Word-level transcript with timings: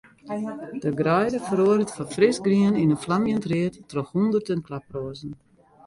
De 0.83 0.91
greide 1.01 1.39
feroaret 1.47 1.91
fan 1.95 2.11
frisgrien 2.15 2.79
yn 2.81 2.93
in 2.95 3.03
flamjend 3.05 3.45
read 3.51 3.73
troch 3.89 4.13
hûnderten 4.15 4.65
klaproazen. 4.67 5.31